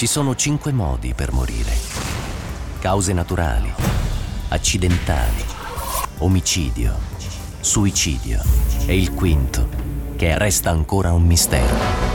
[0.00, 1.76] Ci sono cinque modi per morire.
[2.78, 3.70] Cause naturali,
[4.48, 5.44] accidentali,
[6.20, 6.96] omicidio,
[7.60, 8.42] suicidio
[8.86, 9.68] e il quinto,
[10.16, 12.09] che resta ancora un mistero.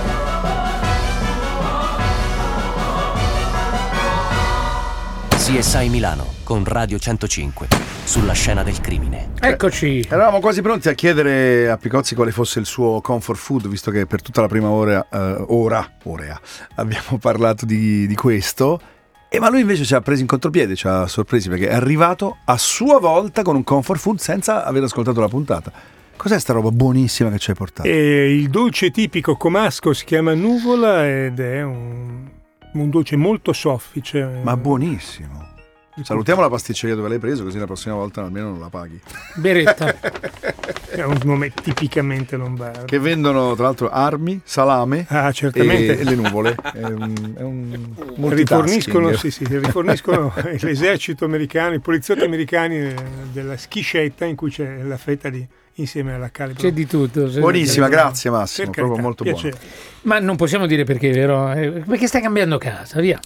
[5.46, 7.68] CSI Milano con Radio 105
[8.04, 9.34] sulla scena del crimine.
[9.40, 10.00] Eccoci.
[10.00, 14.08] Eravamo quasi pronti a chiedere a Picozzi quale fosse il suo comfort food, visto che
[14.08, 16.42] per tutta la prima ora, eh, ora, ora
[16.78, 18.82] abbiamo parlato di, di questo.
[19.30, 22.38] E ma lui invece ci ha preso in contropiede, ci ha sorpresi perché è arrivato
[22.46, 25.72] a sua volta con un comfort food senza aver ascoltato la puntata.
[26.18, 27.88] Cos'è sta roba buonissima che ci hai portato?
[27.88, 32.30] E il dolce tipico comasco si chiama nuvola ed è un,
[32.84, 34.42] un dolce molto soffice.
[34.44, 35.55] Ma buonissimo.
[36.04, 39.00] Salutiamo la pasticceria dove l'hai preso, così la prossima volta almeno non la paghi.
[39.36, 39.96] Beretta.
[40.90, 42.86] È un nome tipicamente lombardo.
[42.86, 45.98] Che vendono tra l'altro armi, salame Ah, certamente.
[45.98, 46.56] e, e le nuvole.
[46.74, 52.96] È un, è un riforniscono, sì, sì, riforniscono l'esercito americano, i poliziotti americani eh,
[53.32, 56.62] della schiscetta in cui c'è la fetta di insieme alla calibro.
[56.62, 57.28] C'è di tutto.
[57.30, 59.50] c'è- Buonissima, grazie Massimo, carità, proprio molto buono.
[60.04, 61.52] Ma non possiamo dire perché, vero?
[61.54, 63.20] Eh, Perché stai cambiando casa, via.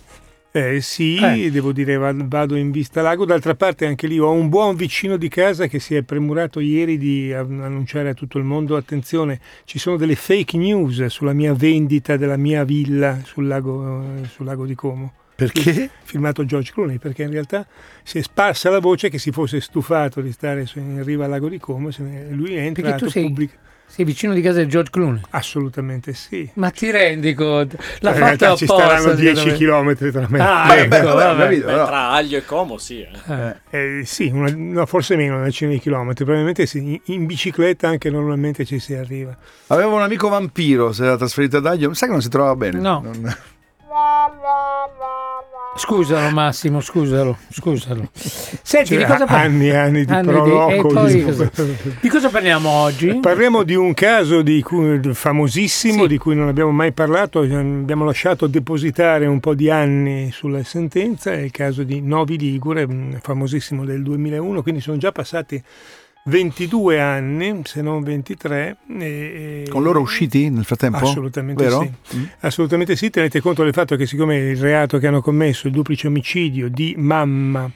[0.52, 1.52] Eh, sì, Eh.
[1.52, 3.24] devo dire va- vado in vista lago.
[3.24, 6.98] D'altra parte anche lì ho un buon vicino di casa che si è premurato ieri
[6.98, 11.54] di an- annunciare a tutto il mondo, attenzione, ci sono delle fake news sulla mia
[11.54, 15.14] vendita della mia villa sul lago, eh, sul lago di Como.
[15.36, 15.90] Perché?
[16.04, 17.66] Filmato George Clooney, perché in realtà
[18.04, 21.48] si è sparsa la voce che si fosse stufato di stare in riva al lago
[21.48, 21.90] di Como,
[22.32, 23.34] lui è entrato tu
[23.90, 25.20] sei- vicino di casa di George Clooney.
[25.32, 26.50] Assolutamente sì.
[26.54, 27.76] Ma ti rendi conto?
[28.00, 29.96] L'ha in fatto realtà ci staranno 10 secondo me.
[29.96, 30.40] km tra me.
[30.40, 31.58] Ah, Beh, ecco, beh, vabbè, vabbè.
[31.58, 33.02] Beh, tra Aglio e Como sì.
[33.02, 33.56] eh.
[33.70, 36.78] Eh, sì, una- no, forse meno, una decina di chilometri, probabilmente sì.
[36.80, 39.36] In, in bicicletta anche normalmente ci si arriva.
[39.68, 42.80] Avevo un amico vampiro, si era trasferito ad Aglio, sai che non si trovava bene.
[42.80, 43.02] No.
[43.04, 43.36] Non-
[45.80, 48.10] Scusalo Massimo, scusalo, scusalo.
[48.14, 49.56] Senti, di Cioè, cosa parliamo?
[49.56, 51.06] anni e anni di Anni di- proloco.
[51.06, 51.50] di- cosa-
[52.02, 53.18] Di cosa parliamo oggi?
[53.22, 56.08] Parliamo di un caso di cui- famosissimo Sì.
[56.10, 60.64] di cui non abbiamo mai parlato, eh, abbiamo lasciato depositare un po' di anni sulla
[60.64, 65.64] sentenza, è il caso di Novi Ligure, mh, famosissimo del 2001, quindi sono già passati
[66.30, 68.78] 22 anni, se non 23.
[69.00, 70.98] e- Con loro usciti nel frattempo?
[70.98, 71.90] Assolutamente Vero?
[72.04, 72.18] sì.
[72.18, 72.24] Mm.
[72.40, 76.08] Assolutamente sì, tenete conto del fatto che siccome il reato che hanno commesso, il duplice
[76.08, 77.70] omicidio di mamma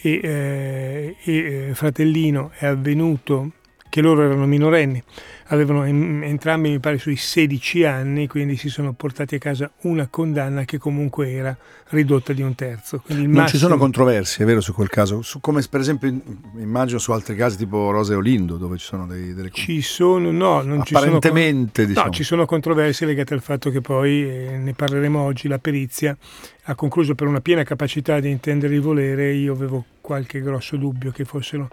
[0.00, 1.32] e, eh, e,
[1.68, 3.52] eh, fratellino è avvenuto
[3.88, 5.02] che loro erano minorenni,
[5.50, 10.06] avevano em- entrambi mi pare sui 16 anni, quindi si sono portati a casa una
[10.08, 11.56] condanna che comunque era
[11.90, 13.02] ridotta di un terzo.
[13.06, 13.16] Non
[13.46, 15.22] ci sono massimo- controversie, è vero, su quel caso?
[15.22, 16.20] Su- come per esempio in-
[16.58, 20.30] immagino su altri casi tipo Rosa e Olindo, dove ci sono dei, delle Ci sono,
[20.30, 21.06] no, non ci sono...
[21.06, 22.06] apparentemente, diciamo.
[22.06, 26.16] No, ci sono controversie legate al fatto che poi, eh, ne parleremo oggi, la perizia
[26.64, 31.10] ha concluso per una piena capacità di intendere il volere, io avevo qualche grosso dubbio
[31.10, 31.68] che fossero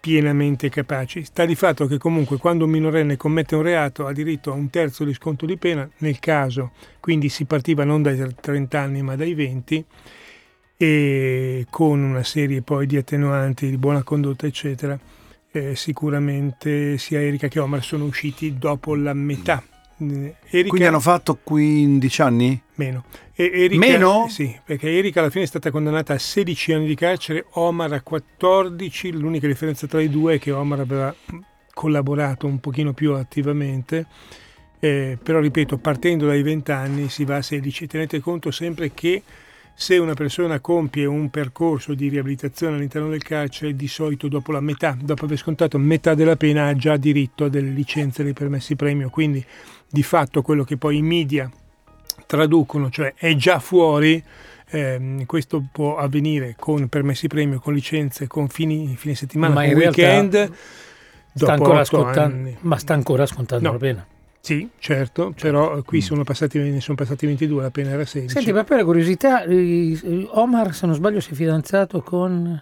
[0.00, 1.24] pienamente capaci.
[1.24, 4.70] Sta di fatto che comunque quando un minorenne commette un reato ha diritto a un
[4.70, 9.16] terzo di sconto di pena, nel caso quindi si partiva non dai 30 anni ma
[9.16, 9.84] dai 20
[10.76, 14.98] e con una serie poi di attenuanti di buona condotta eccetera
[15.50, 19.62] eh, sicuramente sia Erika che Omar sono usciti dopo la metà.
[20.00, 22.60] Eh, Erika, Quindi hanno fatto 15 anni?
[22.76, 23.04] meno.
[23.34, 24.26] E Erika- Meno?
[24.28, 28.00] Sì, perché Erika alla fine è stata condannata a 16 anni di carcere, Omar a
[28.02, 29.12] 14.
[29.12, 31.14] L'unica differenza tra i due è che Omar aveva
[31.72, 34.06] collaborato un pochino più attivamente.
[34.80, 37.86] Eh, però ripeto, partendo dai 20 anni si va a 16.
[37.86, 39.22] Tenete conto sempre che
[39.80, 44.58] se una persona compie un percorso di riabilitazione all'interno del carcere, di solito dopo la
[44.60, 48.74] metà, dopo aver scontato metà della pena, ha già diritto a delle licenze dei permessi
[48.74, 49.08] premio.
[49.08, 49.42] Quindi
[49.88, 51.48] di fatto quello che poi i media
[52.26, 54.20] traducono, cioè è già fuori,
[54.70, 59.70] ehm, questo può avvenire con permessi premio, con licenze, con fini, fine settimana, Ma con
[59.70, 60.52] in realtà weekend.
[61.34, 61.84] Sta ancora
[62.24, 62.56] anni.
[62.62, 63.72] ma sta ancora scontando No.
[63.74, 64.06] la pena.
[64.48, 68.34] Sì, certo, però eh, qui sono passati, ne sono passati 22, la pena era 16.
[68.34, 72.58] Senti, ma per curiosità, eh, Omar, se non sbaglio, si è fidanzato con...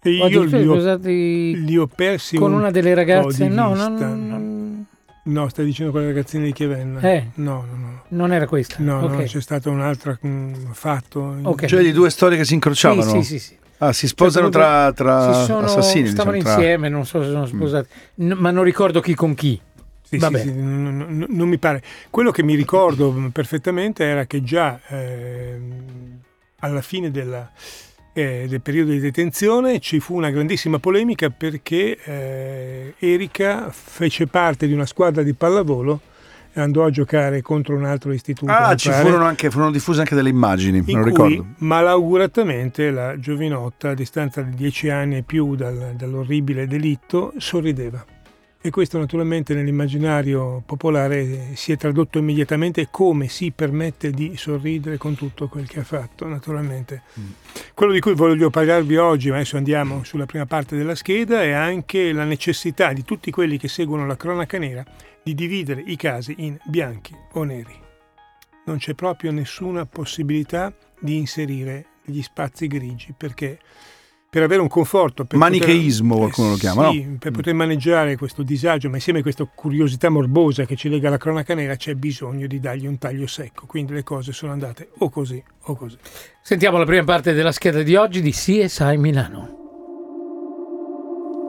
[0.00, 3.48] E io li ho, sposati li ho persi con un una delle ragazze?
[3.48, 4.86] No, non, non-
[5.24, 7.00] No, stai dicendo quelle ragazzine di Chiavenna?
[7.00, 7.30] Eh.
[7.34, 8.02] No, no, no.
[8.10, 8.76] non era questa.
[8.78, 9.24] No, no, Ok.
[9.24, 11.38] c'è stato un altro mm, fatto.
[11.42, 11.66] Ok.
[11.66, 13.02] Cioè di due storie che si incrociavano?
[13.02, 13.56] Sì, sì, sì, sì.
[13.78, 17.30] Ah, si sposano tra, tra Si sono- assassini, stavano diciamo, tra- insieme, non so se
[17.30, 19.60] sono sposati, N- ma non ricordo chi con chi.
[20.08, 21.82] Sì, sì, sì, non, non- non mi pare.
[22.10, 26.18] Quello che mi ricordo perfettamente era che già ehm,
[26.60, 27.50] alla fine della-
[28.14, 34.66] eh, del periodo di detenzione ci fu una grandissima polemica perché eh, Erika fece parte
[34.66, 36.00] di una squadra di pallavolo
[36.54, 38.50] andò a giocare contro un altro istituto.
[38.50, 41.46] Ah, ci furono, anche, furono diffuse anche delle immagini, cui, ricordo.
[41.58, 48.04] malauguratamente la giovinotta, a distanza di dieci anni e più dal, dall'orribile delitto, sorrideva.
[48.60, 55.14] E questo naturalmente nell'immaginario popolare si è tradotto immediatamente come si permette di sorridere con
[55.14, 57.02] tutto quel che ha fatto, naturalmente.
[57.20, 57.26] Mm.
[57.72, 61.52] Quello di cui voglio parlarvi oggi, ma adesso andiamo sulla prima parte della scheda, è
[61.52, 64.84] anche la necessità di tutti quelli che seguono la cronaca nera
[65.22, 67.76] di dividere i casi in bianchi o neri.
[68.64, 73.58] Non c'è proprio nessuna possibilità di inserire gli spazi grigi perché
[74.30, 75.24] per avere un conforto.
[75.24, 77.16] Per Manicheismo poter, qualcuno lo chiama, sì, no?
[77.18, 81.16] per poter maneggiare questo disagio, ma insieme a questa curiosità morbosa che ci lega alla
[81.16, 83.66] cronaca nera, c'è bisogno di dargli un taglio secco.
[83.66, 85.96] Quindi le cose sono andate o così o così.
[86.42, 89.56] Sentiamo la prima parte della scheda di oggi di CSI Milano.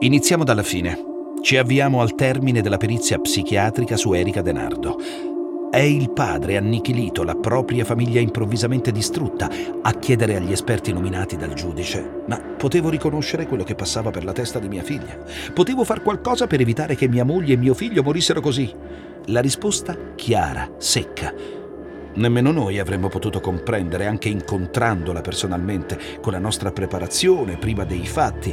[0.00, 1.08] Iniziamo dalla fine.
[1.42, 4.98] Ci avviamo al termine della perizia psichiatrica su Erika Denardo.
[5.70, 9.48] È il padre annichilito, la propria famiglia improvvisamente distrutta,
[9.82, 12.24] a chiedere agli esperti nominati dal giudice.
[12.26, 15.16] Ma potevo riconoscere quello che passava per la testa di mia figlia?
[15.54, 18.74] Potevo far qualcosa per evitare che mia moglie e mio figlio morissero così?
[19.26, 21.32] La risposta chiara, secca.
[22.14, 28.52] Nemmeno noi avremmo potuto comprendere, anche incontrandola personalmente, con la nostra preparazione prima dei fatti,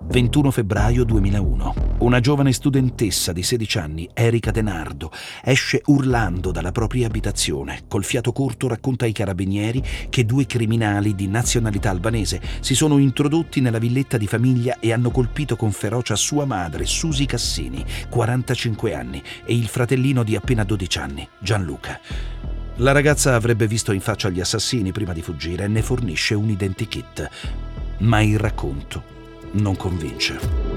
[0.00, 1.74] 21 febbraio 2001.
[1.98, 5.10] Una giovane studentessa di 16 anni, Erika Denardo,
[5.42, 7.82] esce urlando dalla propria abitazione.
[7.88, 13.60] Col fiato corto racconta ai carabinieri che due criminali di nazionalità albanese si sono introdotti
[13.60, 19.22] nella villetta di famiglia e hanno colpito con ferocia sua madre, Susi Cassini, 45 anni,
[19.44, 22.00] e il fratellino di appena 12 anni, Gianluca.
[22.76, 26.48] La ragazza avrebbe visto in faccia gli assassini prima di fuggire e ne fornisce un
[26.48, 27.28] identikit.
[27.98, 29.16] Ma il racconto
[29.52, 30.76] non convince.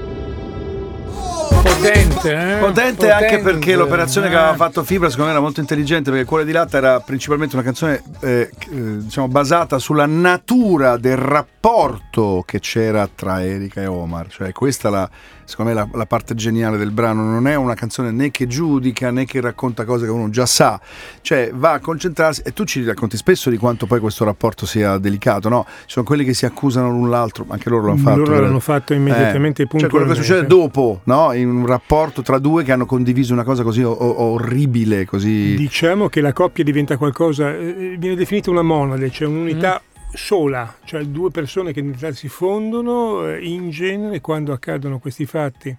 [1.82, 2.58] Potente, eh?
[2.58, 4.30] Potente, Potente anche perché l'operazione eh.
[4.30, 7.56] che aveva fatto Fibra secondo me era molto intelligente perché Cuore di Latta era principalmente
[7.56, 13.86] una canzone eh, eh, diciamo basata sulla natura del rapporto che c'era tra Erika e
[13.86, 15.10] Omar, cioè questa la
[15.52, 19.10] secondo me la, la, parte geniale del brano non è una canzone né che giudica
[19.10, 20.80] né che racconta cose che uno già sa,
[21.20, 24.96] cioè va a concentrarsi e tu ci racconti spesso di quanto poi questo rapporto sia
[24.96, 25.66] delicato, no?
[25.66, 28.16] Ci sono quelli che si accusano l'un l'altro, anche loro l'hanno fatto.
[28.16, 31.32] Loro l'hanno fatto immediatamente, eh, Cioè quello che succede dopo, no?
[31.34, 35.54] In un rapporto tra due che hanno condiviso una cosa così o- orribile, così...
[35.54, 39.82] Diciamo che la coppia diventa qualcosa, eh, viene definita una monade, cioè un'unità...
[39.84, 44.98] Mm sola, cioè due persone che in realtà si fondono, eh, in genere quando accadono
[44.98, 45.76] questi fatti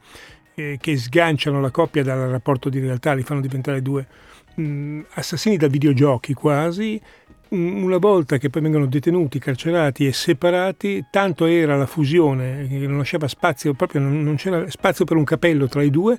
[0.55, 4.05] eh, che sganciano la coppia dal rapporto di realtà, li fanno diventare due
[4.55, 7.01] mh, mm, assassini da videogiochi quasi,
[7.49, 12.97] una volta che poi vengono detenuti, carcerati e separati, tanto era la fusione che non
[12.97, 16.17] lasciava spazio, proprio non c'era spazio per un capello tra i due,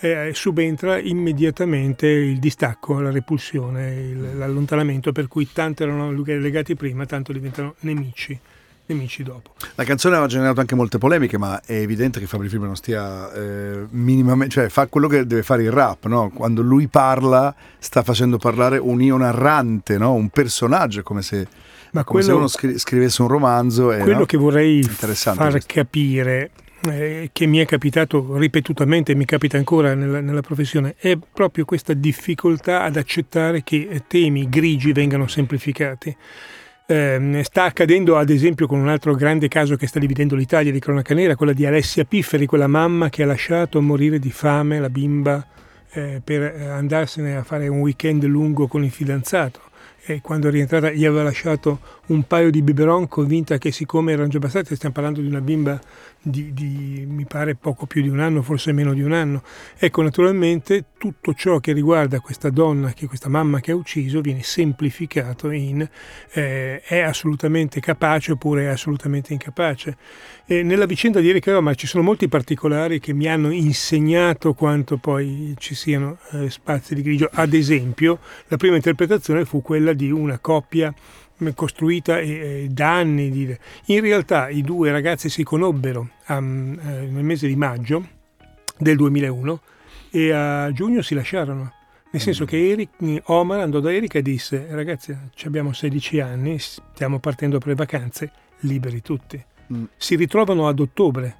[0.00, 7.06] eh, subentra immediatamente il distacco, la repulsione, il, l'allontanamento, per cui tanto erano legati prima,
[7.06, 8.38] tanto diventano nemici
[8.88, 9.52] nemici dopo.
[9.74, 13.30] La canzone aveva generato anche molte polemiche, ma è evidente che Fabri Film non stia
[13.32, 16.30] eh, minimamente, cioè fa quello che deve fare il rap, no?
[16.30, 20.14] Quando lui parla, sta facendo parlare un io narrante, no?
[20.14, 21.46] Un personaggio, come se,
[21.92, 23.92] ma come quello, se uno scri- scrivesse un romanzo.
[23.92, 24.26] E, quello no?
[24.26, 25.60] che vorrei far questo.
[25.66, 26.50] capire
[26.86, 31.92] eh, che mi è capitato ripetutamente mi capita ancora nella, nella, professione è proprio questa
[31.92, 36.16] difficoltà ad accettare che temi grigi vengano semplificati.
[36.86, 40.78] Eh, sta accadendo ad esempio con un altro grande caso che sta dividendo l'Italia di
[40.78, 44.88] cronaca nera, quella di Alessia Pifferi, quella mamma che ha lasciato morire di fame la
[44.88, 45.46] bimba
[45.90, 49.60] eh, per andarsene a fare un weekend lungo con il fidanzato
[50.10, 54.28] e quando è rientrata gli aveva lasciato un paio di biberon convinta che siccome erano
[54.28, 55.78] già bastati, stiamo parlando di una bimba
[56.28, 59.42] di, di, mi pare poco più di un anno, forse meno di un anno.
[59.76, 64.42] Ecco, naturalmente tutto ciò che riguarda questa donna, che questa mamma che ha ucciso, viene
[64.42, 65.88] semplificato in
[66.32, 69.96] eh, è assolutamente capace oppure è assolutamente incapace.
[70.46, 74.96] E nella vicenda di Erika Roma ci sono molti particolari che mi hanno insegnato quanto
[74.96, 77.28] poi ci siano eh, spazi di grigio.
[77.32, 78.18] Ad esempio,
[78.48, 80.94] la prima interpretazione fu quella di una coppia
[81.54, 83.56] costruita eh, da anni.
[83.86, 88.06] In realtà i due ragazzi si conobbero eh, nel mese di maggio
[88.76, 89.60] del 2001
[90.10, 91.72] e a giugno si lasciarono.
[92.10, 92.90] Nel senso che Eric,
[93.24, 95.14] Omar andò da Erika e disse ragazzi
[95.44, 99.42] abbiamo 16 anni, stiamo partendo per le vacanze, liberi tutti.
[99.72, 99.84] Mm.
[99.96, 101.36] Si ritrovano ad ottobre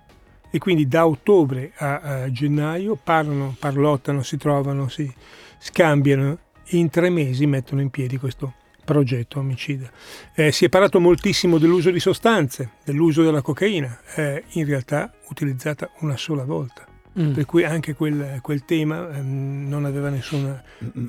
[0.51, 5.11] e quindi da ottobre a, a gennaio parlano, parlottano, si trovano, si
[5.59, 8.55] scambiano e in tre mesi mettono in piedi questo
[8.89, 9.91] progetto omicida.
[10.35, 15.91] Eh, si è parlato moltissimo dell'uso di sostanze, dell'uso della cocaina, eh, in realtà utilizzata
[15.99, 16.87] una sola volta.
[17.19, 17.33] mm.
[17.33, 20.59] per cui anche quel, quel tema eh, non aveva nessun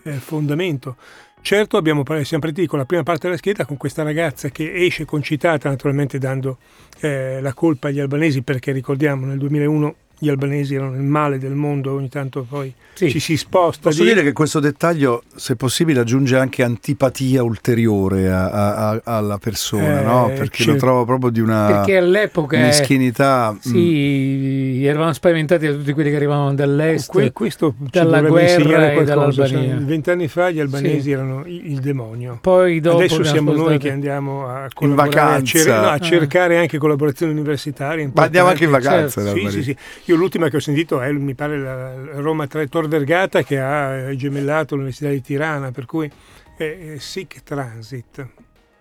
[0.03, 0.97] eh, fondamento.
[1.41, 5.05] Certo abbiamo, siamo partiti con la prima parte della scheda con questa ragazza che esce
[5.05, 6.57] concitata naturalmente dando
[6.99, 11.55] eh, la colpa agli albanesi perché ricordiamo nel 2001 gli albanesi erano il male del
[11.55, 13.09] mondo, ogni tanto poi sì.
[13.09, 13.89] ci si sposta.
[13.89, 14.09] Posso di...
[14.09, 20.03] dire che questo dettaglio, se possibile, aggiunge anche antipatia ulteriore a, a, alla persona, eh,
[20.03, 20.31] no?
[20.35, 20.71] Perché certo.
[20.71, 23.57] lo trovo proprio di una Perché all'epoca meschinità.
[23.59, 24.85] Sì, mm.
[24.85, 29.75] eravamo spaventati da tutti quelli che arrivavano dall'est, que- questo dalla guerra e dall'Albania.
[29.75, 31.11] Cioè, vent'anni fa gli albanesi sì.
[31.11, 32.39] erano il demonio.
[32.41, 36.61] Poi dopo Adesso siamo noi che andiamo a collaborare, a, cer- no, a, cercare ah.
[36.61, 38.11] anche collaborazioni universitarie.
[38.13, 39.23] Ma andiamo anche in vacanza.
[39.23, 39.37] Certo.
[39.37, 39.77] Sì, sì, sì.
[40.09, 44.11] Io l'ultima che ho sentito è, mi pare, la Roma 3 Tor Vergata che ha
[44.15, 46.09] gemellato l'Università di Tirana, per cui
[46.57, 48.27] è, è Sic Transit,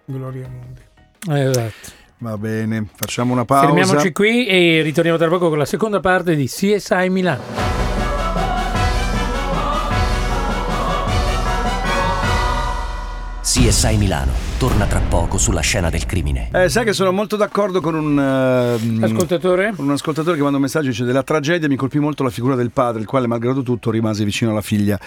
[0.07, 0.81] Gloria Mundi.
[1.29, 1.91] Esatto.
[2.21, 3.67] Va bene, facciamo una pausa.
[3.67, 7.43] Fermiamoci qui e ritorniamo tra poco con la seconda parte di CSI Milano.
[13.43, 16.51] CSI Milano torna tra poco sulla scena del crimine.
[16.53, 19.73] Eh, sai che sono molto d'accordo con un, uh, ascoltatore?
[19.77, 22.31] Con un ascoltatore che manda un messaggio e dice della tragedia mi colpì molto la
[22.31, 24.99] figura del padre, il quale malgrado tutto rimase vicino alla figlia.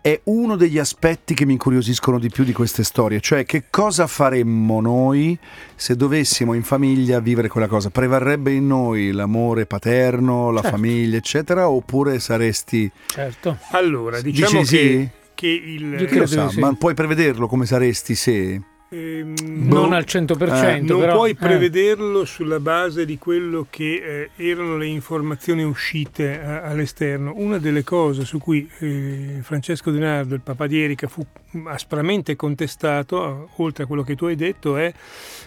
[0.00, 4.08] È uno degli aspetti che mi incuriosiscono di più di queste storie, cioè che cosa
[4.08, 5.38] faremmo noi
[5.76, 7.90] se dovessimo in famiglia vivere quella cosa?
[7.90, 10.76] Prevarrebbe in noi l'amore paterno, la certo.
[10.76, 12.90] famiglia, eccetera, oppure saresti...
[13.06, 13.56] Certo.
[13.70, 15.08] Allora, diciamo Dici che, sì?
[15.32, 15.96] che il...
[15.96, 16.58] Io credo so, sì.
[16.58, 18.60] Ma puoi prevederlo come saresti se...
[18.88, 19.34] Ehm,
[19.68, 21.34] non al 100%, eh, non però, puoi eh.
[21.34, 27.32] prevederlo sulla base di quello che eh, erano le informazioni uscite eh, all'esterno.
[27.34, 31.26] Una delle cose su cui eh, Francesco Di Nardo, il papà di Erika, fu
[31.64, 34.92] aspramente contestato, oltre a quello che tu hai detto, è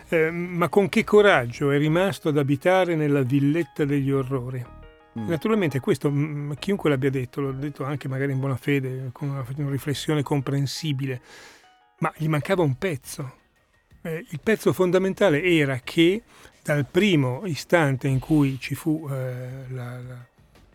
[0.10, 4.77] eh, ma con che coraggio è rimasto ad abitare nella villetta degli orrori?
[5.17, 5.27] Mm.
[5.27, 9.46] Naturalmente questo, mh, chiunque l'abbia detto, l'ho detto anche magari in buona fede, con una,
[9.55, 11.22] una riflessione comprensibile,
[11.99, 13.37] ma gli mancava un pezzo.
[14.01, 16.23] Eh, il pezzo fondamentale era che
[16.63, 20.25] dal primo istante in cui ci fu eh, la, la,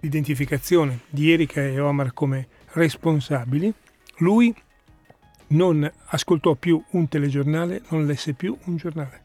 [0.01, 3.73] l'identificazione di Erika e Omar come responsabili,
[4.19, 4.55] lui
[5.49, 9.21] non ascoltò più un telegiornale, non lesse più un giornale.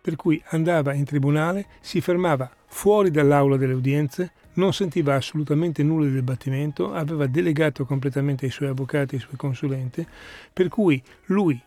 [0.00, 6.04] Per cui andava in tribunale, si fermava fuori dall'aula delle udienze, non sentiva assolutamente nulla
[6.04, 10.06] del dibattimento, aveva delegato completamente ai suoi avvocati e ai suoi consulenti,
[10.52, 11.60] per cui lui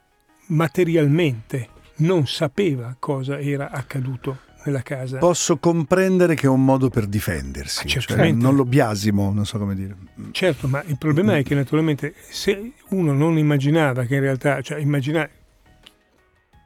[0.47, 5.17] materialmente non sapeva cosa era accaduto nella casa.
[5.17, 9.57] Posso comprendere che è un modo per difendersi, ah, cioè non lo biasimo, non so
[9.57, 9.95] come dire.
[10.31, 14.79] Certo, ma il problema è che naturalmente se uno non immaginava che in realtà, cioè
[14.79, 15.31] immaginare,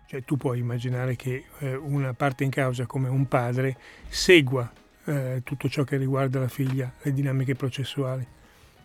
[0.07, 3.77] cioè tu puoi immaginare che eh, una parte in causa come un padre
[4.09, 4.69] segua
[5.05, 8.25] eh, tutto ciò che riguarda la figlia, le dinamiche processuali.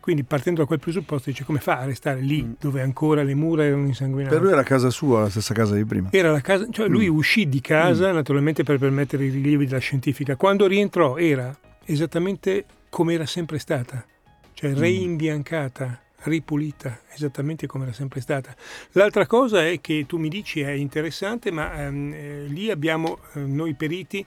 [0.07, 2.53] Quindi partendo da quel presupposto dice come fa a restare lì mm.
[2.61, 4.37] dove ancora le mura erano insanguinate?
[4.37, 6.11] Per lui era casa sua, la stessa casa di prima.
[6.13, 7.17] Era la casa, cioè lui mm.
[7.17, 8.15] uscì di casa mm.
[8.15, 10.37] naturalmente per permettere i rilievi della scientifica.
[10.37, 11.53] Quando rientrò era
[11.85, 14.07] esattamente come era sempre stata,
[14.53, 14.79] cioè mm.
[14.79, 18.55] reimbiancata, ripulita, esattamente come era sempre stata.
[18.93, 23.41] L'altra cosa è che tu mi dici è interessante, ma ehm, eh, lì abbiamo eh,
[23.41, 24.25] noi periti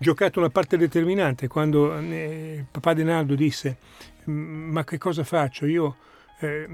[0.00, 3.76] giocato una parte determinante quando eh, papà Denaldo disse
[4.24, 5.66] ma che cosa faccio?
[5.66, 5.96] Io
[6.40, 6.66] eh,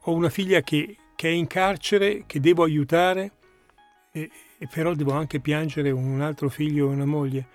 [0.00, 3.32] ho una figlia che, che, è in carcere, che devo aiutare,
[4.12, 7.46] e, e però devo anche piangere un altro figlio e una moglie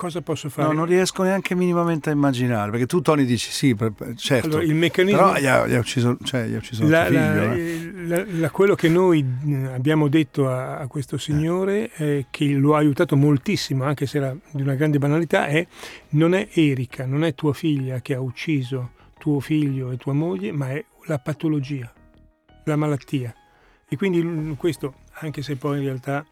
[0.00, 0.66] cosa posso fare?
[0.68, 3.76] No, non riesco neanche minimamente a immaginare, perché tu Tony dici sì,
[4.16, 7.04] certo, allora, il meccanismo, però gli ha, gli ha ucciso, cioè, gli ha ucciso la,
[7.04, 7.18] figlio.
[7.18, 7.92] La, eh.
[8.06, 9.22] la, la, quello che noi
[9.74, 12.26] abbiamo detto a, a questo signore, eh.
[12.30, 15.66] che lo ha aiutato moltissimo, anche se era di una grande banalità, è
[16.10, 20.50] non è Erika, non è tua figlia che ha ucciso tuo figlio e tua moglie,
[20.50, 21.92] ma è la patologia,
[22.64, 23.34] la malattia.
[23.86, 26.24] E quindi questo, anche se poi in realtà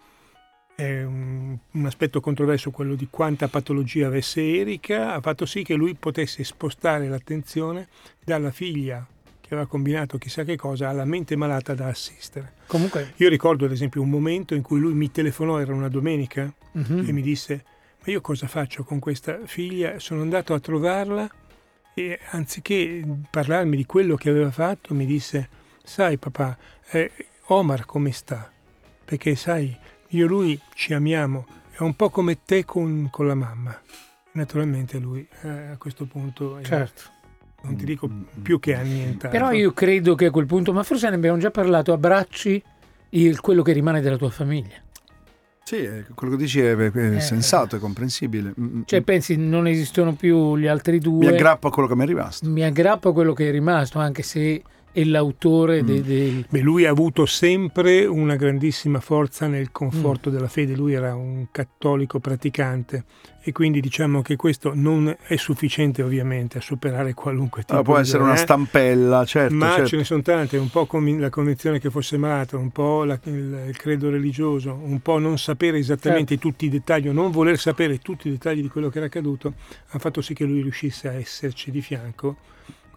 [0.78, 5.74] è un, un, aspetto controverso quello di quanta patologia avesse Erika, ha fatto sì che
[5.74, 7.88] lui potesse spostare l'attenzione
[8.24, 9.04] dalla figlia
[9.40, 12.52] che aveva combinato chissà che cosa alla mente malata da assistere.
[12.68, 13.14] Comunque...
[13.16, 17.04] Io ricordo ad esempio un momento in cui lui mi telefonò, era una domenica, uh-huh.
[17.08, 17.64] e mi disse
[17.98, 19.98] ma io cosa faccio con questa figlia?
[19.98, 21.28] Sono andato a trovarla
[21.92, 25.48] e anziché parlarmi di quello che aveva fatto mi disse
[25.82, 26.56] sai papà,
[26.92, 27.10] eh,
[27.46, 28.48] Omar come sta?
[29.04, 29.76] Perché sai,
[30.08, 33.78] io e lui ci amiamo, è un po' come te con, con la mamma.
[34.32, 36.58] Naturalmente lui eh, a questo punto...
[36.62, 37.16] Certo.
[37.60, 38.08] Non ti dico
[38.40, 39.28] più che annientato.
[39.28, 42.62] Però io credo che a quel punto, ma forse ne abbiamo già parlato, abbracci
[43.10, 44.76] il, quello che rimane della tua famiglia.
[45.64, 48.54] Sì, quello che dici è, è eh, sensato, è comprensibile.
[48.58, 49.02] Mm, mm, cioè, mm.
[49.02, 51.26] pensi, non esistono più gli altri due.
[51.26, 52.48] Mi aggrappo a quello che mi è rimasto.
[52.48, 54.62] Mi aggrappo a quello che è rimasto, anche se
[54.98, 55.86] è l'autore mm.
[55.86, 56.44] dei.
[56.48, 60.32] Beh, lui ha avuto sempre una grandissima forza nel conforto mm.
[60.32, 63.04] della fede, lui era un cattolico praticante
[63.40, 67.96] e quindi diciamo che questo non è sufficiente ovviamente a superare qualunque tipo ah, può
[67.96, 69.54] essere una stampella, certo.
[69.54, 69.86] Ma certo.
[69.86, 73.66] ce ne sono tante, un po' la convinzione che fosse malato, un po' la, il,
[73.68, 76.48] il, credo religioso, un po' non sapere esattamente certo.
[76.48, 79.54] tutti i dettagli, o non voler sapere tutti i dettagli di quello che era accaduto,
[79.90, 82.36] ha fatto sì che lui riuscisse a esserci di fianco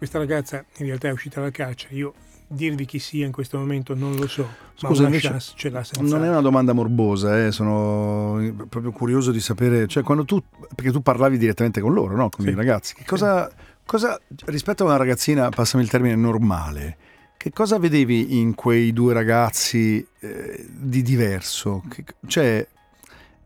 [0.02, 2.12] questa ragazza in realtà è uscita dal carcere, io
[2.48, 5.84] dirvi chi sia in questo momento non lo so, Scusa, ma una chance ce l'ha
[5.84, 6.02] senza.
[6.02, 7.52] Non è una domanda morbosa, eh?
[7.52, 10.42] sono proprio curioso di sapere, cioè quando tu,
[10.74, 12.30] perché tu parlavi direttamente con loro, no?
[12.30, 12.50] con sì.
[12.50, 13.48] i ragazzi, che cosa,
[13.86, 16.96] cosa, rispetto a una ragazzina, passami il termine, normale,
[17.36, 21.84] che cosa vedevi in quei due ragazzi eh, di diverso?
[21.88, 22.66] Che, cioè,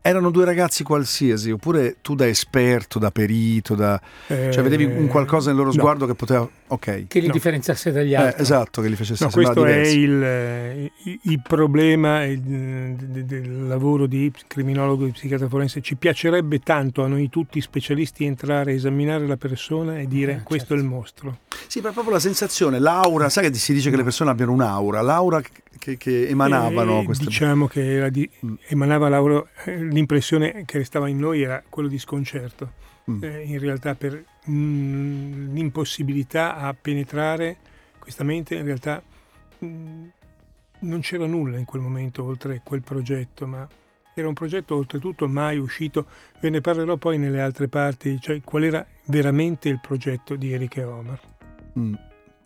[0.07, 3.99] erano due ragazzi qualsiasi, oppure tu da esperto, da perito, da...
[4.27, 6.11] Eh, cioè vedevi un qualcosa nel loro sguardo no.
[6.11, 6.49] che poteva...
[6.69, 7.07] Ok.
[7.07, 7.33] Che li no.
[7.33, 8.39] differenziasse dagli eh, altri.
[8.39, 9.97] Eh, esatto, che li facesse no, sembrare diversi.
[9.97, 15.81] Questo è il, il problema del lavoro di criminologo e di psichiatra forense.
[15.81, 20.43] Ci piacerebbe tanto a noi tutti specialisti entrare a esaminare la persona e dire eh,
[20.43, 20.81] questo certo.
[20.81, 21.37] è il mostro.
[21.67, 25.01] Sì, ma proprio la sensazione, l'aura, sai che si dice che le persone abbiano un'aura,
[25.01, 25.41] l'aura
[25.77, 27.01] che, che emanavano.
[27.01, 27.25] Eh, queste...
[27.25, 28.53] Diciamo che di, mm.
[28.67, 32.71] emanava l'aura, eh, l'impressione che restava in noi era quello di sconcerto.
[33.11, 33.23] Mm.
[33.23, 37.57] Eh, in realtà per mh, mm, l'impossibilità a penetrare
[37.99, 39.03] questa mente, in realtà
[39.59, 40.05] mh,
[40.79, 43.67] non c'era nulla in quel momento oltre quel progetto, ma
[44.13, 46.05] era un progetto oltretutto mai uscito,
[46.39, 50.81] ve ne parlerò poi nelle altre parti, cioè qual era veramente il progetto di Erika
[50.81, 51.19] e Omar.
[51.77, 51.93] Mm.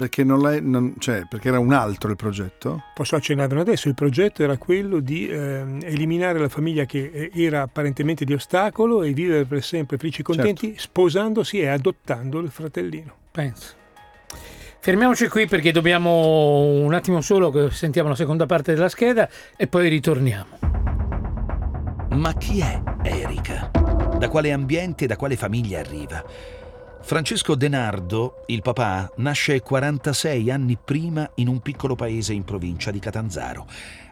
[0.02, 2.86] Perché, non non, cioè, perché era un altro il progetto?
[2.96, 7.62] Posso accennarvelo adesso, il progetto era quello di eh, eliminare la famiglia che eh, era
[7.62, 10.82] apparentemente di ostacolo e vivere per sempre felici e contenti certo.
[10.82, 13.16] sposandosi e adottando il fratellino.
[13.30, 13.76] Penso.
[14.80, 19.68] Fermiamoci qui perché dobbiamo un attimo solo che sentiamo la seconda parte della scheda e
[19.68, 20.58] poi ritorniamo.
[22.14, 23.70] Ma chi è Erika?
[24.18, 26.26] Da quale ambiente e da quale famiglia arriva?
[27.04, 33.00] Francesco Denardo, il papà, nasce 46 anni prima in un piccolo paese in provincia di
[33.00, 33.66] Catanzaro.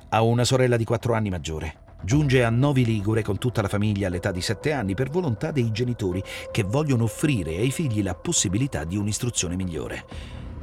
[0.09, 1.87] Ha una sorella di 4 anni maggiore.
[2.01, 5.71] Giunge a Novi Ligure con tutta la famiglia all'età di 7 anni per volontà dei
[5.71, 6.21] genitori
[6.51, 10.05] che vogliono offrire ai figli la possibilità di un'istruzione migliore.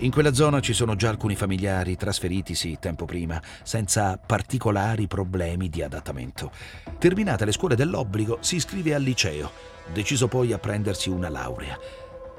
[0.00, 5.82] In quella zona ci sono già alcuni familiari trasferitisi tempo prima, senza particolari problemi di
[5.82, 6.50] adattamento.
[6.98, 9.50] Terminate le scuole dell'obbligo, si iscrive al liceo,
[9.90, 11.78] deciso poi a prendersi una laurea.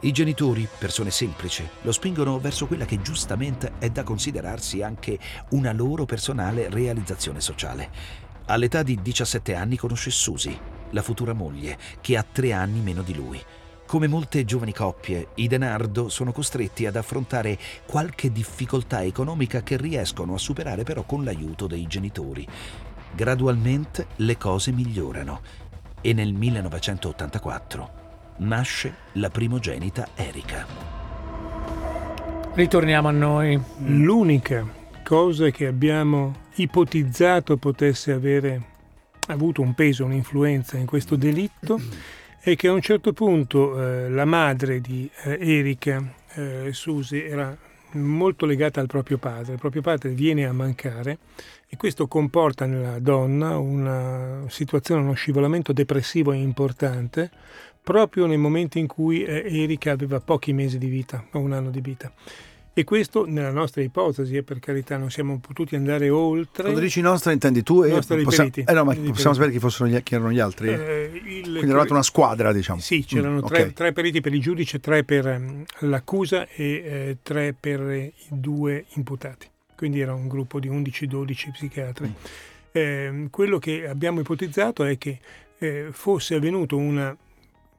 [0.01, 5.17] I genitori, persone semplici, lo spingono verso quella che giustamente è da considerarsi anche
[5.51, 7.89] una loro personale realizzazione sociale.
[8.45, 10.55] All'età di 17 anni conosce Susie,
[10.91, 13.43] la futura moglie, che ha tre anni meno di lui.
[13.88, 17.57] Come molte giovani coppie, i Denardo sono costretti ad affrontare
[17.88, 22.45] qualche difficoltà economica che riescono a superare però con l'aiuto dei genitori.
[23.15, 25.41] Gradualmente le cose migliorano
[26.01, 28.05] e nel 1984
[28.38, 30.65] nasce la primogenita Erika.
[32.54, 33.60] Ritorniamo a noi.
[33.86, 34.65] L'unica
[35.04, 38.62] cosa che abbiamo ipotizzato potesse avere
[39.28, 41.80] avuto un peso, un'influenza in questo delitto
[42.39, 46.02] è che a un certo punto eh, la madre di eh, Erika,
[46.34, 47.56] eh, Susi, era
[47.91, 49.54] molto legata al proprio padre.
[49.54, 51.17] Il proprio padre viene a mancare
[51.67, 57.30] e questo comporta nella donna una situazione, uno scivolamento depressivo importante
[57.88, 61.69] proprio nel momento in cui eh, Erika aveva pochi mesi di vita o un anno
[61.69, 62.12] di vita.
[62.73, 66.63] E questo nella nostra ipotesi, e eh, per carità, non siamo potuti andare oltre.
[66.63, 67.89] Quando dici nostra intendi tu e
[68.23, 70.67] possiamo, eh no, ma possiamo sapere chi, fossero gli, chi erano gli altri?
[70.67, 72.82] Eh, il, Quindi eravate una squadra, diciamo.
[72.82, 73.73] Sì, c'erano mm, tre, okay.
[73.73, 78.84] tre, periti per il giudice, tre per um, l'accusa e eh, tre per i due
[78.95, 79.47] imputati.
[79.78, 82.08] Quindi era un gruppo di 11-12 psichiatri.
[82.08, 82.12] Mm.
[82.73, 85.19] Eh, quello che abbiamo ipotizzato è che
[85.58, 87.15] eh, fosse avvenuto una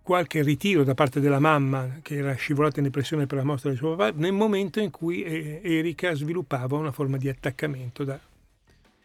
[0.08, 3.76] qualche ritiro da parte della mamma che era scivolata in depressione per la morte del
[3.76, 8.18] suo papà nel momento in cui eh, Erika sviluppava una forma di attaccamento da...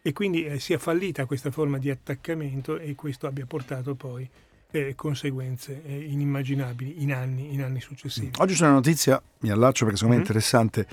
[0.00, 4.26] e quindi eh, sia fallita questa forma di attaccamento e questo abbia portato poi
[4.70, 8.30] eh, conseguenze eh, inimmaginabili in anni, in anni, successivi.
[8.38, 10.38] Oggi c'è una notizia, mi allaccio perché secondo me è mm-hmm.
[10.38, 10.86] interessante,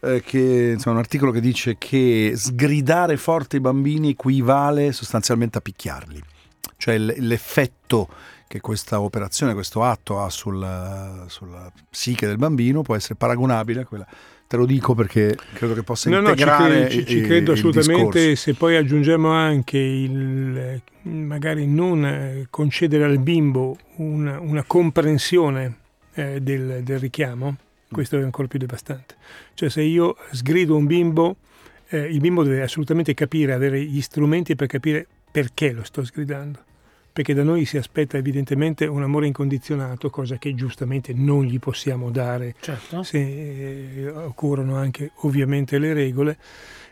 [0.00, 5.60] eh, che, insomma, un articolo che dice che sgridare forte i bambini equivale sostanzialmente a
[5.60, 6.22] picchiarli,
[6.78, 13.14] cioè l'effetto che questa operazione, questo atto ha sulla, sulla psiche del bambino può essere
[13.14, 14.06] paragonabile a quella.
[14.46, 18.34] Te lo dico perché credo che possa no, integrare no, ci, ci, ci credo assolutamente.
[18.34, 25.76] se poi aggiungiamo anche il magari non eh, concedere al bimbo una, una comprensione
[26.14, 27.56] eh, del, del, richiamo,
[27.90, 29.16] questo è ancora più devastante.
[29.52, 31.36] Cioè se io sgrido un bimbo,
[31.88, 36.64] eh, il bimbo deve assolutamente capire, avere gli strumenti per capire perché lo sto sgridando
[37.18, 42.12] perché da noi si aspetta evidentemente un amore incondizionato, cosa che giustamente non gli possiamo
[42.12, 43.02] dare certo.
[43.02, 46.38] se eh, occorrono anche ovviamente le regole,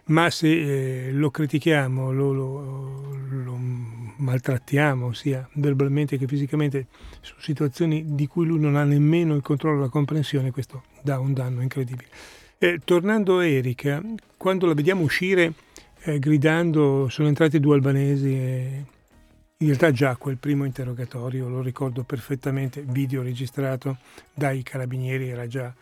[0.06, 3.56] ma se eh, lo critichiamo, lo, lo, lo,
[4.16, 6.88] maltrattiamo sia verbalmente che fisicamente
[7.20, 11.20] su situazioni di cui lui non ha nemmeno il controllo e la comprensione, questo dà
[11.20, 12.08] un danno incredibile.
[12.58, 14.02] Eh, tornando a Erika,
[14.36, 15.52] quando la vediamo uscire
[16.02, 18.84] eh, gridando sono entrati due albanesi e
[19.58, 23.98] in realtà già quel primo interrogatorio, lo ricordo perfettamente, video registrato
[24.34, 25.72] dai carabinieri, era già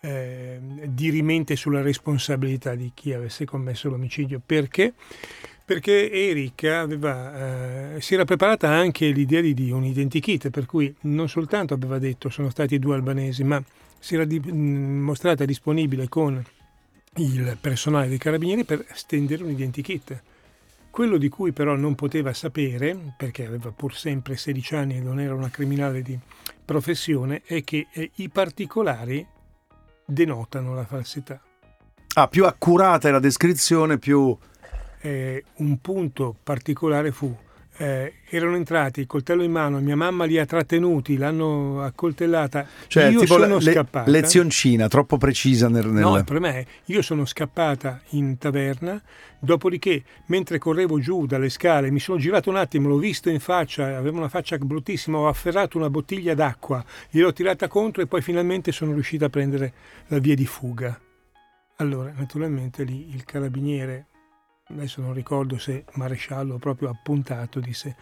[0.00, 4.40] eh, dirimente sulla responsabilità di chi avesse commesso l'omicidio.
[4.44, 4.94] Perché?
[5.62, 11.28] Perché Erika aveva, eh, si era preparata anche l'idea di, un identikit, per cui non
[11.28, 13.62] soltanto aveva detto sono stati due albanesi, ma
[13.98, 16.42] si era di, mostrata disponibile con
[17.16, 20.22] il personale dei carabinieri per stendere un identikit
[20.98, 25.20] quello di cui però non poteva sapere, perché aveva pur sempre 16 anni e non
[25.20, 26.18] era una criminale di
[26.64, 29.24] professione, è che eh, i particolari
[30.04, 31.40] denotano la falsità.
[32.14, 34.36] Ah, più accurata è la descrizione, più...
[35.00, 37.32] Eh, un punto particolare fu
[37.78, 42.66] eh, erano entrati, coltello in mano, mia mamma li ha trattenuti, l'hanno accoltellata.
[42.88, 44.10] Cioè, io sono le, scappata.
[44.10, 46.02] Lezioncina, troppo precisa nel, nel...
[46.02, 49.00] No, per me, io sono scappata in taverna,
[49.38, 53.96] dopodiché, mentre correvo giù dalle scale, mi sono girato un attimo, l'ho visto in faccia,
[53.96, 58.72] aveva una faccia bruttissima, ho afferrato una bottiglia d'acqua, gliel'ho tirata contro e poi finalmente
[58.72, 59.72] sono riuscita a prendere
[60.08, 61.00] la via di fuga.
[61.76, 64.06] Allora, naturalmente lì il carabiniere
[64.70, 67.96] adesso non ricordo se Maresciallo proprio appuntato, disse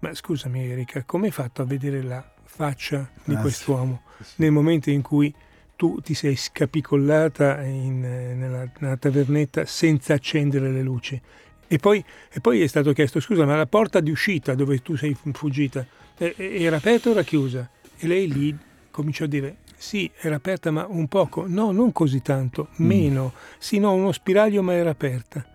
[0.00, 4.34] ma scusami Erika, come hai fatto a vedere la faccia di ah, quest'uomo sì, sì.
[4.36, 5.32] nel momento in cui
[5.76, 11.20] tu ti sei scapicollata in, nella, nella, tavernetta senza accendere le luci?
[11.66, 14.96] E poi, e poi, è stato chiesto, scusa, ma la porta di uscita dove tu
[14.96, 17.70] sei fuggita era aperta o era chiusa?
[17.96, 18.58] E lei lì
[18.90, 22.86] cominciò a dire, sì, era aperta ma un poco, no, non così tanto, mm.
[22.86, 23.38] meno, mm.
[23.58, 25.46] sì, no, uno spiraglio ma era aperta.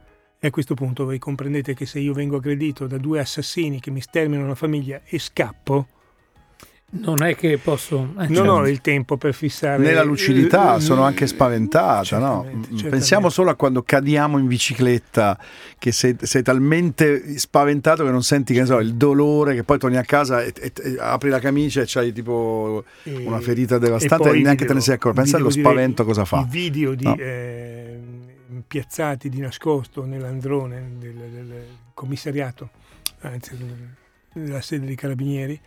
[0.46, 3.90] E a questo punto voi comprendete che se io vengo aggredito da due assassini che
[3.90, 5.88] mi sterminano la famiglia e scappo,
[6.92, 8.14] non è che posso.
[8.20, 8.52] Eh, non certo.
[8.52, 9.82] ho il tempo per fissare.
[9.82, 12.04] Nella lucidità, sono anche spaventata.
[12.04, 12.62] Certamente, no?
[12.62, 12.90] certamente.
[12.90, 15.36] Pensiamo solo a quando cadiamo in bicicletta,
[15.80, 19.98] che sei, sei, talmente spaventato che non senti che so, il dolore, che poi torni
[19.98, 24.38] a casa e, e, e apri la camicia e c'hai tipo una ferita devastante e,
[24.38, 25.22] e neanche video, te ne sei accorto.
[25.22, 26.42] Pensa allo spavento cosa fa.
[26.42, 27.04] I video di.
[27.04, 27.18] No?
[27.18, 28.34] Eh,
[28.66, 32.70] piazzati di nascosto nell'androne del, del commissariato,
[33.22, 33.58] anzi
[34.34, 35.60] nella sede dei carabinieri,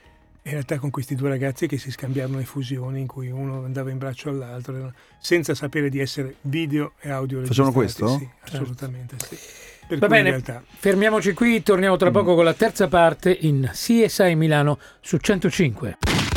[0.42, 3.98] in realtà con questi due ragazzi che si scambiavano effusioni in cui uno andava in
[3.98, 8.08] braccio all'altro senza sapere di essere video e audio Facciamo questo?
[8.18, 9.36] Sì, assolutamente sì.
[9.88, 10.62] Per Va bene, realtà...
[10.66, 12.12] fermiamoci qui, torniamo tra mm.
[12.12, 16.27] poco con la terza parte in CSI Milano su 105.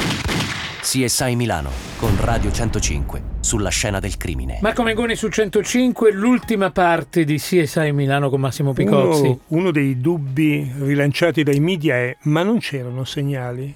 [0.91, 4.59] CSI Milano con Radio 105 sulla scena del crimine.
[4.61, 9.21] Marco Mengoni su 105, l'ultima parte di CSI Milano con Massimo Picozzi.
[9.21, 13.73] Uno, uno dei dubbi rilanciati dai media è ma non c'erano segnali?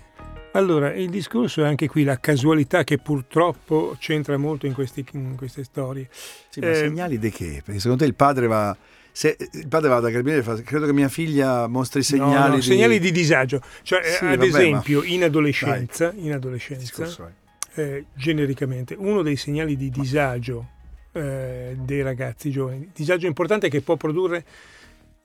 [0.52, 5.38] Allora, il discorso è anche qui la casualità che purtroppo c'entra molto in, questi, in
[5.38, 6.10] queste storie.
[6.50, 7.62] Sì, ma eh, segnali di che?
[7.64, 8.76] Perché secondo te il padre va
[9.16, 12.48] se il padre va da carabinieri e fa credo che mia figlia mostri segnali, no,
[12.48, 12.62] no, di...
[12.62, 13.62] segnali di disagio.
[13.82, 17.32] Cioè sì, ad vabbè, esempio in adolescenza, in adolescenza
[17.76, 20.68] eh, genericamente uno dei segnali di disagio
[21.14, 24.44] eh, dei ragazzi giovani disagio importante che può produrre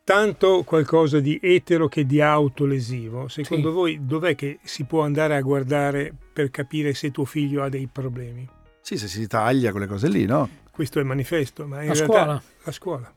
[0.04, 3.26] tanto qualcosa di etero che di autolesivo.
[3.26, 3.74] Secondo sì.
[3.74, 7.88] voi dov'è che si può andare a guardare per capire se tuo figlio ha dei
[7.90, 8.48] problemi?
[8.82, 10.48] Sì se si taglia quelle cose lì no?
[10.70, 12.42] Questo è il manifesto ma in la realtà scuola.
[12.62, 13.12] la scuola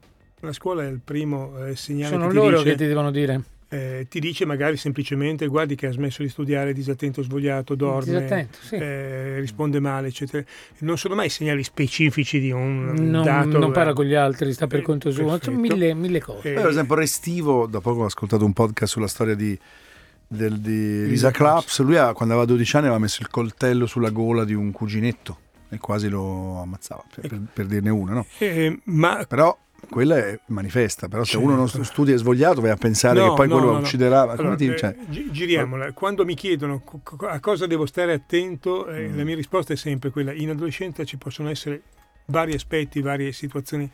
[0.45, 3.41] la scuola è il primo eh, segnale Sono che loro dice, che ti devono dire.
[3.69, 8.57] Eh, ti dice magari semplicemente guardi che ha smesso di studiare, disattento, svogliato, dorme, disattento,
[8.61, 8.75] sì.
[8.75, 10.43] eh, risponde male, eccetera.
[10.79, 13.57] Non sono mai segnali specifici di un non, dato.
[13.57, 16.53] Non parla con gli altri, sta per eh, conto suo, sono mille, mille cose.
[16.53, 19.57] per esempio Restivo, da poco ho ascoltato un podcast sulla storia di,
[20.27, 24.09] del, di Lisa Claps, lui ha, quando aveva 12 anni aveva messo il coltello sulla
[24.11, 28.25] gola di un cuginetto e quasi lo ammazzava, per, per, per dirne una, no?
[28.37, 29.57] Eh, ma Però
[29.89, 31.45] quella è manifesta, però se certo.
[31.45, 34.21] uno non studia svogliato vai a pensare no, che poi no, quello no, ucciderà.
[34.21, 34.95] Allora, ti, cioè...
[35.09, 36.83] eh, giriamola, quando mi chiedono
[37.27, 39.17] a cosa devo stare attento, eh, mm.
[39.17, 41.81] la mia risposta è sempre quella, in adolescenza ci possono essere
[42.25, 43.89] vari aspetti, varie situazioni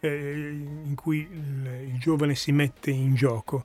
[0.00, 0.50] eh,
[0.84, 3.64] in cui il, il, giovane si mette in gioco.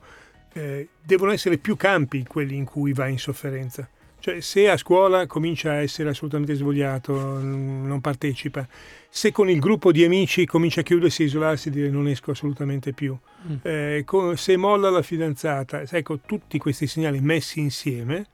[0.53, 3.87] Eh, devono essere più campi quelli in cui va in sofferenza.
[4.23, 8.65] Cioè, se a scuola comincia a essere assolutamente svogliato, non partecipa,
[9.09, 12.93] se con il gruppo di amici comincia a chiudersi, a isolarsi, dire non esco assolutamente
[12.93, 13.17] più,
[13.49, 13.55] mm.
[13.63, 14.05] eh,
[14.35, 18.27] se molla la fidanzata, ecco, tutti questi segnali messi insieme,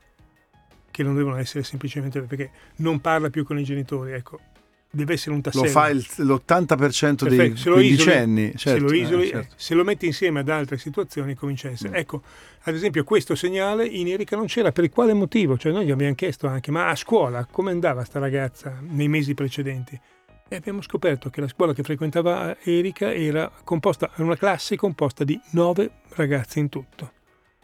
[0.92, 4.38] che non devono essere semplicemente perché non parla più con i genitori, ecco,
[4.90, 5.64] deve essere un tassello.
[5.64, 8.52] Lo fa il, l'80% dei quindicenni.
[8.56, 9.54] Certo, se, lo isoli, eh, certo.
[9.56, 11.90] se lo metti insieme ad altre situazioni comincia a essere.
[11.90, 11.94] Mm.
[11.94, 12.22] Ecco,
[12.62, 15.56] ad esempio questo segnale in Erika non c'era, per quale motivo?
[15.56, 19.34] Cioè noi gli abbiamo chiesto anche, ma a scuola come andava sta ragazza nei mesi
[19.34, 19.98] precedenti?
[20.52, 25.40] E abbiamo scoperto che la scuola che frequentava Erika era composta, una classe composta di
[25.52, 27.12] nove ragazzi in tutto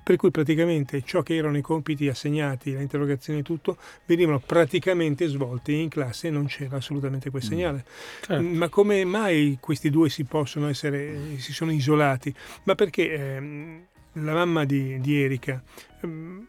[0.06, 5.26] per cui praticamente ciò che erano i compiti assegnati, le interrogazioni e tutto, venivano praticamente
[5.26, 7.48] svolti in classe e non c'era assolutamente quel mm.
[7.48, 7.84] segnale.
[8.20, 8.40] Certo.
[8.40, 12.32] Ma come mai questi due si possono essere, si sono isolati?
[12.62, 15.60] Ma perché ehm, la mamma di, di Erika
[16.00, 16.46] ehm,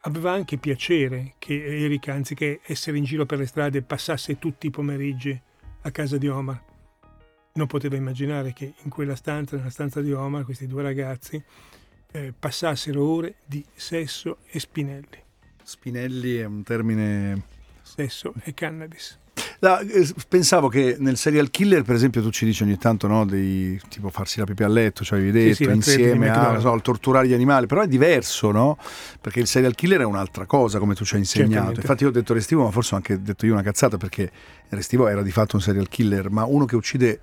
[0.00, 4.70] aveva anche piacere che Erika, anziché essere in giro per le strade, passasse tutti i
[4.70, 5.40] pomeriggi
[5.82, 6.60] a casa di Omar.
[7.52, 11.40] Non poteva immaginare che in quella stanza, nella stanza di Omar, questi due ragazzi
[12.12, 15.22] eh, passassero ore di sesso e spinelli.
[15.62, 17.42] Spinelli è un termine...
[17.82, 19.18] Sesso e cannabis.
[19.60, 23.24] No, eh, pensavo che nel serial killer, per esempio, tu ci dici ogni tanto no,
[23.24, 26.72] dei, tipo farsi la pipì a letto, cioè avevi detto, sì, sì, insieme a so,
[26.72, 28.76] al torturare gli animali, però è diverso, no?
[29.20, 31.52] Perché il serial killer è un'altra cosa, come tu ci hai insegnato.
[31.52, 31.80] Certamente.
[31.80, 34.30] Infatti io ho detto Restivo, ma forse ho anche detto io una cazzata, perché
[34.68, 37.20] Restivo era di fatto un serial killer, ma uno che uccide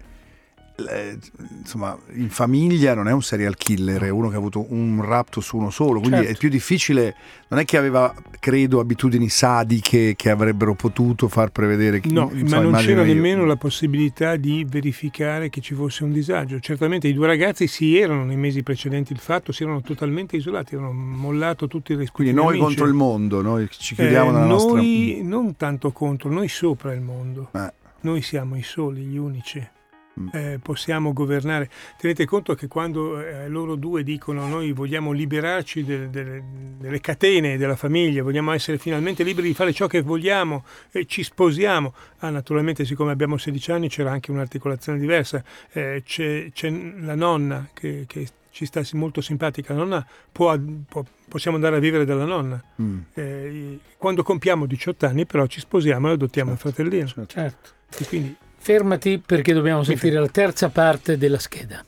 [1.60, 5.42] insomma, in famiglia non è un serial killer, è uno che ha avuto un rapto
[5.42, 6.32] su uno solo, quindi certo.
[6.32, 7.15] è più difficile,
[7.50, 12.10] non è che aveva, credo, abitudini sadiche che avrebbero potuto far prevedere che...
[12.10, 13.13] No, insomma, ma non c'era io.
[13.13, 16.60] nemmeno la possibilità di verificare che ci fosse un disagio.
[16.60, 20.76] Certamente i due ragazzi si erano nei mesi precedenti il fatto, si erano totalmente isolati,
[20.76, 22.32] avevano mollato tutti i respiri.
[22.32, 22.63] Quindi noi amici.
[22.63, 24.74] contro il mondo, noi ci chiudiamo eh, nella noi, nostra...
[24.74, 27.50] Noi non tanto contro, noi sopra il mondo.
[27.54, 27.74] Eh.
[28.02, 29.78] Noi siamo i soli, gli unici.
[30.19, 30.27] Mm.
[30.34, 31.69] eh, possiamo governare.
[31.97, 36.43] Tenete conto che quando eh, loro due dicono noi vogliamo liberarci de, de,
[36.77, 41.23] delle catene della famiglia, vogliamo essere finalmente liberi di fare ciò che vogliamo e ci
[41.23, 47.15] sposiamo, ah, naturalmente siccome abbiamo 16 anni c'era anche un'articolazione diversa, eh, c'è, c'è, la
[47.15, 52.03] nonna che, che ci sta molto simpatica, la nonna può, può, possiamo andare a vivere
[52.03, 52.62] dalla nonna.
[52.82, 52.99] Mm.
[53.13, 56.67] Eh, quando compiamo 18 anni però ci sposiamo e adottiamo certo.
[56.67, 57.08] il fratellino.
[57.08, 57.34] Certo.
[57.34, 57.69] certo.
[57.97, 61.84] E quindi Fermati perché dobbiamo sentire la terza parte della scheda.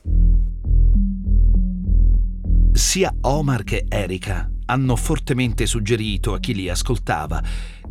[2.72, 7.42] Sia Omar che Erika hanno fortemente suggerito a chi li ascoltava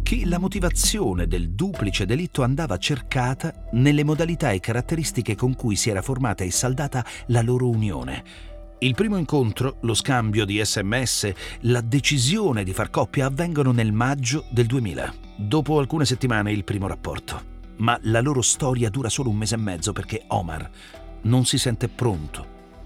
[0.01, 5.91] che la motivazione del duplice delitto andava cercata nelle modalità e caratteristiche con cui si
[5.91, 8.23] era formata e saldata la loro unione.
[8.79, 14.45] Il primo incontro, lo scambio di sms, la decisione di far coppia avvengono nel maggio
[14.49, 15.13] del 2000.
[15.37, 17.50] Dopo alcune settimane il primo rapporto
[17.81, 20.69] ma la loro storia dura solo un mese e mezzo perché Omar
[21.23, 22.45] non si sente pronto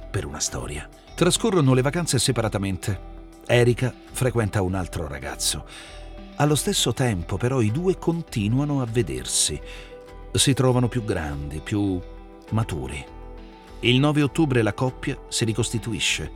[0.10, 0.90] per una storia.
[1.14, 3.14] Trascorrono le vacanze separatamente.
[3.46, 5.66] Erika frequenta un altro ragazzo.
[6.38, 9.60] Allo stesso tempo però i due continuano a vedersi.
[10.32, 12.00] Si trovano più grandi, più
[12.52, 13.06] maturi.
[13.82, 16.32] Il 9 ottobre la coppia si ricostituisce.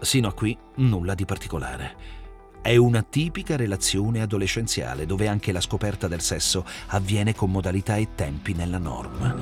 [0.00, 2.21] Sino a qui nulla di particolare.
[2.62, 8.10] È una tipica relazione adolescenziale dove anche la scoperta del sesso avviene con modalità e
[8.14, 9.34] tempi nella norma.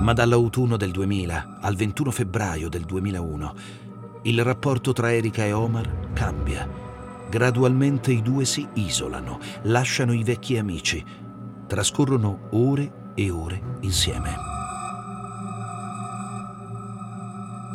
[0.00, 3.54] Ma dall'autunno del 2000 al 21 febbraio del 2001
[4.22, 6.68] il rapporto tra Erika e Omar cambia.
[7.28, 11.04] Gradualmente i due si isolano, lasciano i vecchi amici,
[11.66, 14.55] trascorrono ore e ore insieme.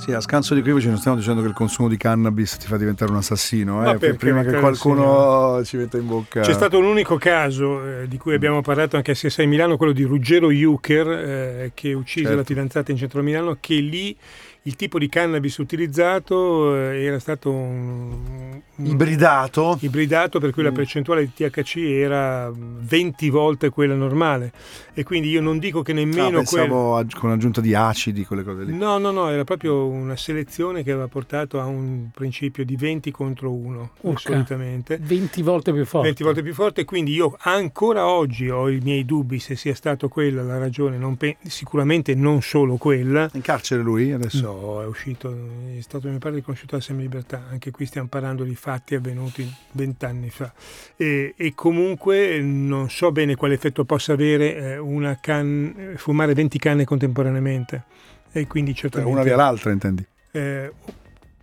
[0.02, 2.66] Sì, a scanso di qui ci non stiamo dicendo che il consumo di cannabis ti
[2.66, 4.16] fa diventare un assassino, eh?
[4.16, 5.66] prima che qualcuno sì.
[5.66, 6.42] ci metta in bocca.
[6.42, 9.92] C'è stato un unico caso eh, di cui abbiamo parlato anche a CSI Milano, quello
[9.92, 12.38] di Ruggero Juker, eh, che uccise certo.
[12.40, 14.18] la fidanzata in centro Milano, che lì
[14.64, 19.80] il tipo di cannabis utilizzato eh, era stato un, ibridato.
[19.82, 20.66] ibridato per cui mm.
[20.66, 24.52] la percentuale di THC era 20 volte quella normale
[24.94, 27.14] e quindi io non dico che nemmeno ah, pensavo quel...
[27.16, 30.92] con l'aggiunta di acidi quelle cose lì no no no era proprio una selezione che
[30.92, 34.16] aveva portato a un principio di 20 contro 1 okay.
[34.18, 38.80] solitamente 20 volte più forte 20 volte più forte quindi io ancora oggi ho i
[38.84, 41.38] miei dubbi se sia stato quella la ragione pe...
[41.48, 44.51] sicuramente non solo quella in carcere lui adesso No,
[44.82, 45.34] è uscito,
[45.78, 50.30] è stato mio padre riconosciuto alla semi-libertà, anche qui stiamo parlando di fatti avvenuti vent'anni
[50.30, 50.52] fa.
[50.96, 56.84] E, e, comunque non so bene quale effetto possa avere una can, fumare 20 canne
[56.86, 57.84] contemporaneamente.
[58.32, 60.06] E quindi certamente, una via l'altra, intendi?
[60.32, 60.72] Eh,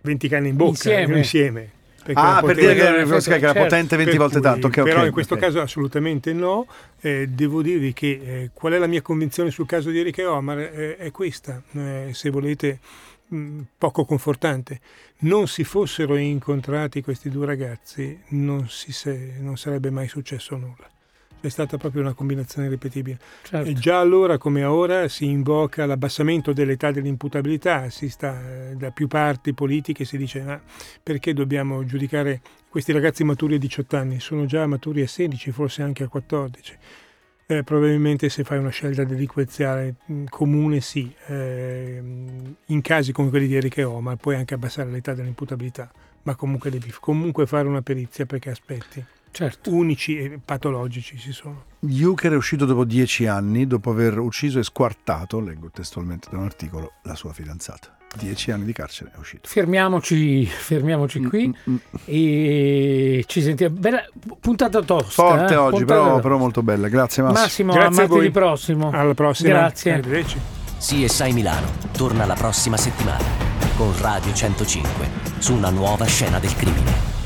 [0.01, 1.17] 20 canne in bocca insieme.
[1.17, 1.77] insieme
[2.15, 4.67] ah, per dire che, che, che era potente 20 volte cui, tanto.
[4.67, 5.47] Okay, però okay, in questo okay.
[5.47, 6.67] caso assolutamente no.
[6.99, 10.59] Eh, devo dirvi che eh, qual è la mia convinzione sul caso di Erika Omar
[10.59, 12.79] eh, è questa, eh, se volete,
[13.27, 14.79] mh, poco confortante.
[15.19, 20.89] Non si fossero incontrati questi due ragazzi, non, si se, non sarebbe mai successo nulla
[21.41, 23.17] è stata proprio una combinazione ripetibile.
[23.43, 23.69] Certo.
[23.69, 28.37] E già allora come ora si invoca l'abbassamento dell'età dell'imputabilità, si sta
[28.75, 30.61] da più parti politiche si dice ma
[31.01, 34.19] perché dobbiamo giudicare questi ragazzi maturi a 18 anni?
[34.19, 36.77] Sono già maturi a 16, forse anche a 14.
[37.47, 39.95] Eh, probabilmente se fai una scelta delinquenziale
[40.29, 41.99] comune sì, eh,
[42.65, 45.91] in casi come quelli di Erika e Omar puoi anche abbassare l'età dell'imputabilità,
[46.23, 49.73] ma comunque devi comunque fare una perizia perché aspetti certo.
[49.73, 51.65] unici e patologici ci sono.
[51.81, 56.43] Eucher è uscito dopo dieci anni, dopo aver ucciso e squartato, leggo testualmente da un
[56.43, 57.97] articolo, la sua fidanzata.
[58.15, 59.47] Dieci anni di carcere è uscito.
[59.47, 63.75] Fermiamoci, fermiamoci qui mm, mm, e ci sentiamo.
[63.77, 64.03] Bella
[64.39, 65.11] puntata tosta.
[65.11, 65.57] Forte eh?
[65.57, 66.87] oggi, puntata però, però, molto bella.
[66.87, 67.41] Grazie Massimo.
[67.41, 68.89] Massimo, Grazie a martedì prossimo.
[68.91, 69.49] Alla prossima.
[69.49, 69.91] Grazie.
[69.93, 70.39] Arrivederci.
[70.79, 73.25] CSI Milano torna la prossima settimana
[73.75, 77.18] con Radio 105 su una nuova scena del crimine.